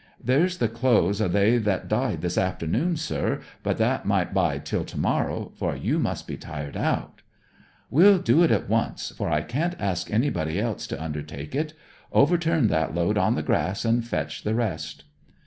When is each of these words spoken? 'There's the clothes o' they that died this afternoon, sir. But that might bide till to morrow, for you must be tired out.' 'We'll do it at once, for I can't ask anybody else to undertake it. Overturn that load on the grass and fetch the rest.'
'There's 0.23 0.57
the 0.57 0.67
clothes 0.67 1.21
o' 1.21 1.27
they 1.27 1.59
that 1.59 1.87
died 1.87 2.21
this 2.23 2.35
afternoon, 2.35 2.97
sir. 2.97 3.39
But 3.61 3.77
that 3.77 4.03
might 4.03 4.33
bide 4.33 4.65
till 4.65 4.83
to 4.83 4.97
morrow, 4.99 5.51
for 5.53 5.75
you 5.75 5.99
must 5.99 6.25
be 6.25 6.37
tired 6.37 6.75
out.' 6.75 7.21
'We'll 7.91 8.17
do 8.17 8.41
it 8.41 8.49
at 8.49 8.67
once, 8.67 9.11
for 9.15 9.29
I 9.29 9.41
can't 9.43 9.75
ask 9.77 10.09
anybody 10.11 10.59
else 10.59 10.87
to 10.87 10.99
undertake 10.99 11.53
it. 11.53 11.75
Overturn 12.11 12.65
that 12.69 12.95
load 12.95 13.19
on 13.19 13.35
the 13.35 13.43
grass 13.43 13.85
and 13.85 14.03
fetch 14.03 14.41
the 14.41 14.55
rest.' 14.55 15.03